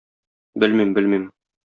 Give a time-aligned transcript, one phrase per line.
[0.63, 1.29] Белмим, белмим.